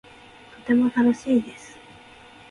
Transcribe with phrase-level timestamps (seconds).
[0.61, 1.77] とても楽しいです